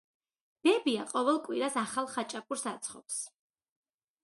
ბებია 0.67 1.03
ყოველ 1.11 1.37
კვირას 1.49 1.77
ახალ 1.83 2.09
ხაჭაპურს 2.15 2.67
აცხობს. 2.75 3.21